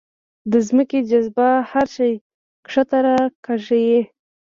د 0.51 0.53
ځمکې 0.67 0.99
جاذبه 1.09 1.47
هر 1.71 1.87
شی 1.95 2.13
ښکته 2.71 2.97
راکاږي. 3.05 3.97